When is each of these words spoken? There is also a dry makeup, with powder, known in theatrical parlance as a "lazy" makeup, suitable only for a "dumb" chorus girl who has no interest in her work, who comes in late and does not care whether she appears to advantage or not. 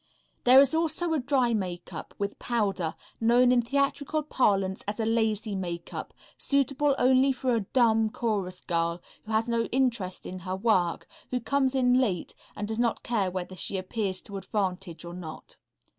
There 0.45 0.59
is 0.59 0.73
also 0.73 1.13
a 1.13 1.19
dry 1.19 1.53
makeup, 1.53 2.15
with 2.17 2.39
powder, 2.39 2.95
known 3.19 3.51
in 3.51 3.61
theatrical 3.61 4.23
parlance 4.23 4.81
as 4.87 4.99
a 4.99 5.05
"lazy" 5.05 5.53
makeup, 5.53 6.11
suitable 6.39 6.95
only 6.97 7.31
for 7.31 7.51
a 7.53 7.59
"dumb" 7.59 8.09
chorus 8.09 8.61
girl 8.61 8.99
who 9.25 9.31
has 9.31 9.47
no 9.47 9.65
interest 9.65 10.25
in 10.25 10.39
her 10.39 10.55
work, 10.55 11.05
who 11.29 11.39
comes 11.39 11.75
in 11.75 12.01
late 12.01 12.33
and 12.55 12.67
does 12.67 12.79
not 12.79 13.03
care 13.03 13.29
whether 13.29 13.55
she 13.55 13.77
appears 13.77 14.21
to 14.21 14.37
advantage 14.37 15.05
or 15.05 15.13
not. 15.13 15.57